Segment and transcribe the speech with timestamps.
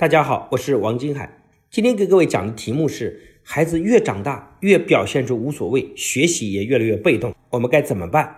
[0.00, 1.42] 大家好，我是王金海。
[1.70, 8.34] 今天给各位讲的题目是：孩子越长大越表现出无所谓，学习也越来越被动，我们该怎么办？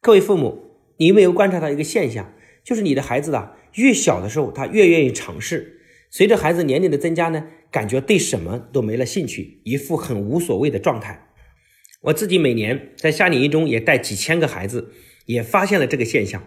[0.00, 2.32] 各位父母，你有没有观察到一个现象？
[2.64, 5.78] 就是你的孩子啊，越小的时候他越愿意尝试，
[6.08, 11.26] 随着孩子年龄的增加呢，感觉对什么都没了兴趣，一副很无所谓的状态。
[12.00, 14.90] 我自己每年在夏令营中也带几千个孩子，
[15.26, 16.42] 也发现了这个现象。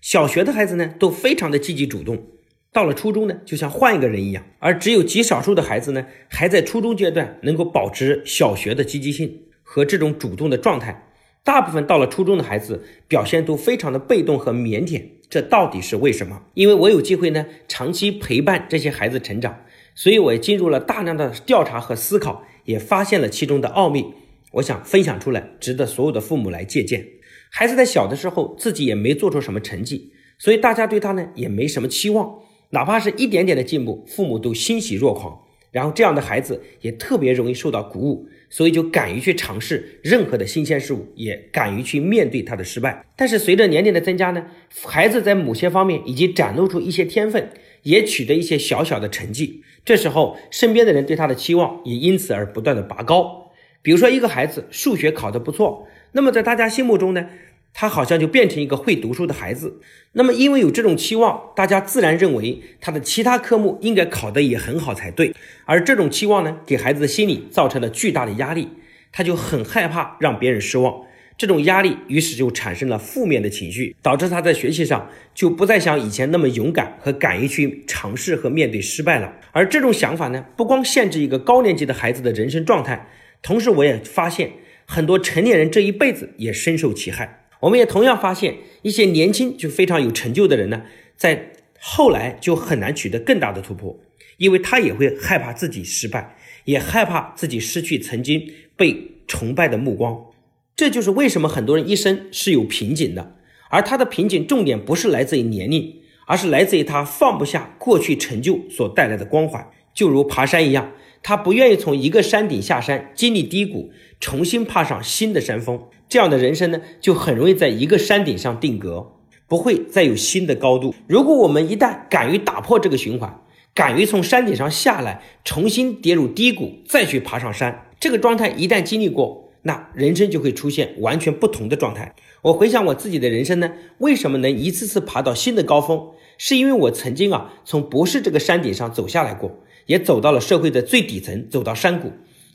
[0.00, 2.26] 小学的孩子呢，都非常的积极主动。
[2.72, 11.08] 到了初中呢，就像换一个人一样，而只有极少数的孩子呢，还在初中阶段能够保持小学的积极性和这种主动的状态。
[11.42, 16.42] 大部分到了初中的孩子表现都非常的被动和腼腆，这到底是为什么？
[16.54, 24.04] 因为我有机会呢，长期陪伴这些孩子成长，所以我也进入了大量的调查和思考，也发现了其中的奥秘。
[24.52, 27.04] 我想分享出来，值得所有的父母来借鉴。
[27.50, 32.38] 孩子在小的时候自己也没做出什么成绩，所以大家对他呢也没什么期望。
[32.70, 35.40] 哪怕是一点点的进步，父母都欣喜若狂。
[35.72, 43.04] 然后这样的孩子也特别容易受到鼓舞，所以就敢于去尝试任何的新鲜事物，也敢于去面对他的失败。
[43.14, 44.46] 但是随着年龄的增加呢，
[44.84, 47.50] 孩子在某些方面已经展露出一些天分，
[47.84, 49.62] 也取得一些小小的成绩。
[49.84, 53.52] 这时候身边的人对他的期望也因此而不断的拔高。
[53.80, 57.26] 比如说一个孩子数学考得不错，那么在大家心目中呢？
[57.72, 59.80] 他好像就变成一个会读书的孩子，
[60.12, 65.34] 那么因为有这种期望，大家自然认为他的其他科目应该考得也很好才对。
[65.64, 68.68] 而这种期望呢，给孩子的心理造成了巨大的压力，
[69.12, 71.02] 他就很害怕让别人失望。
[71.38, 79.32] 这种压力于是就产生了负面的情绪，导致他在学习上就不再像以前那么勇敢和敢于去尝试和面对失败了。
[79.52, 83.08] 而这种想法呢，不光限制一个高年级的孩子的人生状态，
[83.40, 84.50] 同时我也发现
[84.84, 87.39] 很多成年人这一辈子也深受其害。
[87.60, 90.82] 我们也同样发现，一些年轻就非常有成就的人呢，
[91.16, 93.98] 在后来就很难取得更大的突破，
[94.38, 100.26] 因为他也会害怕自己失败，也害怕自己失去曾经被崇拜的目光。
[100.74, 103.36] 这就是为什么很多人一生是有瓶颈的，
[103.68, 109.70] 而他的瓶颈重点不是来自于年龄，而是来自于他放不下过去成就所带来的光环。
[109.92, 115.88] 就如爬山一样，他不愿意从一个山顶下山，经历低谷，重新爬上新的山峰。
[116.10, 119.12] 这样的人生呢，就很容易在一个山顶上定格，
[119.46, 120.92] 不会再有新的高度。
[121.06, 132.12] 如果我们一旦敢于打破这个循环，敢于从山顶上下来，重新跌入低谷，再去爬上山，这个状态一旦经历过，那人生就会出现完全不同的状态。
[132.42, 136.08] 我回想我自己的人生呢，为什么能一次次爬到新的高峰？
[136.36, 142.10] 是因为我曾经啊，从博士这个山顶上走下来过，也走到了社会的最底层，走到山谷。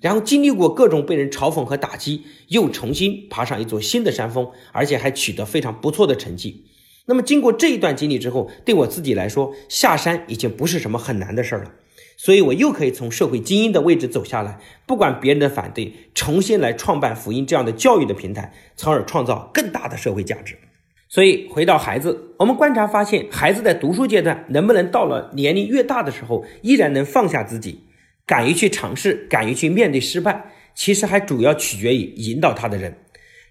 [0.05, 6.63] 然后经历过各种被人嘲讽和打击，又重新爬上一座新的山峰，而且还取得非常不错的成绩。
[7.07, 11.71] 那么经过这一段经历之后，对我自己来说，下山已经不是什么很难的事儿了。
[12.17, 20.55] 所以我又可以从社会精英的位置走下来，不管别人的反对，重新来创办福音这样的教育的平台，从而创造更大的社会价值。
[21.09, 27.79] 所以回到孩子，我们观察发现，孩子在读书阶段能不能到了年龄越大的时候，依然能放下自己。
[28.25, 32.97] 敢于去尝试，敢于去面对失败，其实还主要取决于引导他的人。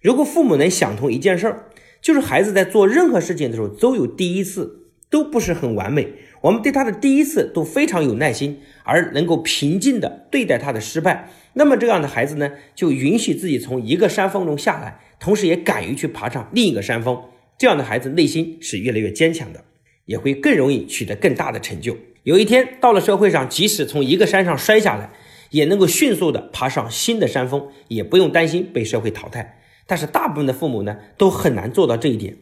[0.00, 1.70] 如果父母能想通一件事儿，
[2.02, 6.08] 就是孩子在做任何事情的时候都有第一次，都不是很完美。
[6.42, 17.18] 我们对他的第一次都非常有耐心，而能够平静的对待他的失败，那么这样的孩子呢，就允许自己从一个山峰中下来，同时也敢于去爬上另一个山峰。
[17.56, 19.64] 这样的孩子内心是越来越坚强的，
[20.06, 21.96] 也会更容易取得更大的成就。
[22.22, 25.10] 有一天到了社会上，即使从一个山上摔下来，
[25.50, 29.60] 也能够迅速的爬上新的山峰，也不用担心被社会淘汰。
[29.86, 32.38] 但是大部分的父母呢，都很难做到这一点，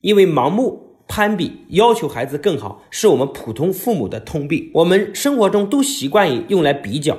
[0.00, 4.70] 因为盲目攀比，要求孩子更好，是我们普通父母的通病。
[4.74, 7.18] 我们生活中都习惯于用来比较，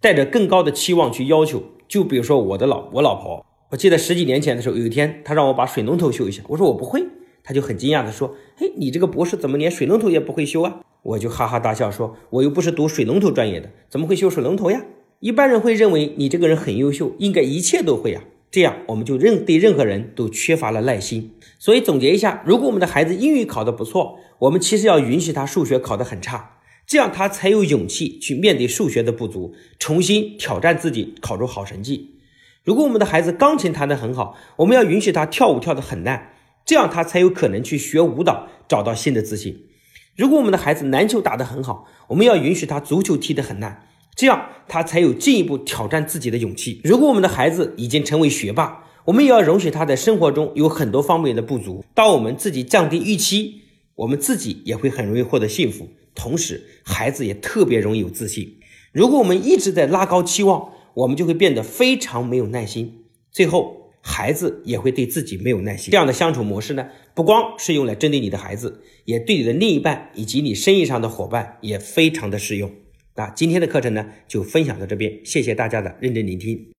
[0.00, 1.62] 带着更高的期望去要求。
[1.86, 7.04] 就比如说我的老我老婆，我记得十几年前的时候，有一天她让我把水龙头修一下，我说我不会，
[7.50, 14.84] 他就很惊讶的说：“嘿，你这个博士怎么连水龙头也不会修啊？”我就哈哈大笑说：“我又不是读水龙头专业的，怎么会修水龙头呀？”
[15.18, 18.22] 一般人会认为你这个人很优秀，应该一切都会啊。
[18.52, 21.32] 这样我们就任对任何人都缺乏了耐心。
[21.58, 32.14] 所以总结一下，如果我们的孩子英语考得不错，我们其实要允许他数学考得很差，这样他才有勇气去面对数学的不足，重新挑战自己，考出好成绩。
[32.62, 36.29] 如果我们的孩子钢琴弹得很好，我们要允许他跳舞跳得很烂，
[36.70, 39.66] 这样他才有可能去学舞蹈，找到新的自信。
[40.14, 46.80] 如果我们的孩子篮球打得很好，我们要允许他足球踢得很烂，这样他才有进一步挑战自己的勇气。
[46.84, 51.84] 如果我们的孩子已经成为学霸，我们也要容许他在生活中有很多方面的不足。
[51.92, 53.62] 当我们自己降低预期，
[53.96, 55.88] 我们自己也会很容易获得幸福。
[56.14, 58.60] 同时孩子也特别容易有自信。
[58.92, 65.90] 如果我们一直在拉高期望，我们就会变得非常没有耐心，最后孩子也会对自己没有耐心。
[65.90, 72.70] 这样的相处模式呢，不光是用来针对你的孩子，也对你的另一半以及你生意上的伙伴也非常的适用。
[73.16, 76.66] 那今天的课程呢，就分享到这边，谢谢大家的认真聆听。